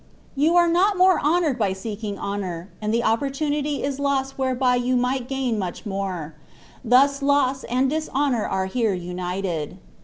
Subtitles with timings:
[0.21, 4.73] * You are not more honoured by seeking honour, and the opportunity is lost whereby
[4.77, 6.33] you might gain much more;
[6.83, 9.77] thus loss and dishonour are here united.